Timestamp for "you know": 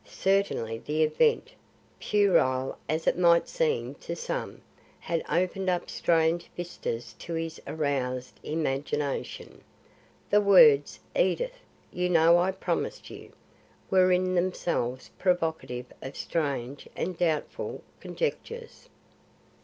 11.93-12.39